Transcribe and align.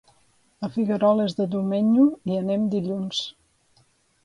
A 0.67 0.69
Figueroles 0.77 1.35
de 1.41 1.47
Domenyo 1.57 2.07
hi 2.31 2.41
anem 2.41 2.67
dilluns. 2.75 3.23